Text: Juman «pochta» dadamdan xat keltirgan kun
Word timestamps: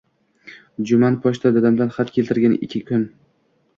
Juman 0.91 1.19
«pochta» 1.25 1.53
dadamdan 1.57 1.93
xat 1.99 2.13
keltirgan 2.19 2.59
kun 2.91 3.05